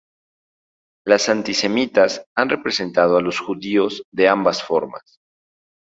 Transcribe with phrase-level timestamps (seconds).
[1.05, 5.19] Los antisemitas han representado a los judíos de ambas formas.